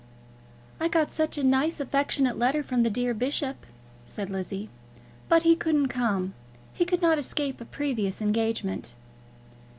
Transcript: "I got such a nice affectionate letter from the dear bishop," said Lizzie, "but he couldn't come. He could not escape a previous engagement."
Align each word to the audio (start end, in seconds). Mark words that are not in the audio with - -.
"I 0.79 0.87
got 0.87 1.11
such 1.11 1.37
a 1.37 1.43
nice 1.43 1.79
affectionate 1.79 2.35
letter 2.35 2.63
from 2.63 2.81
the 2.81 2.89
dear 2.89 3.13
bishop," 3.13 3.67
said 4.03 4.31
Lizzie, 4.31 4.67
"but 5.29 5.43
he 5.43 5.55
couldn't 5.55 5.89
come. 5.89 6.33
He 6.73 6.85
could 6.85 7.03
not 7.03 7.19
escape 7.19 7.61
a 7.61 7.65
previous 7.65 8.19
engagement." 8.19 8.95